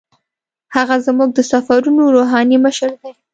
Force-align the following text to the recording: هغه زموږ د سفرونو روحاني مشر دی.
هغه 0.75 0.95
زموږ 1.05 1.29
د 1.35 1.39
سفرونو 1.51 2.03
روحاني 2.15 2.57
مشر 2.65 2.91
دی. 3.01 3.11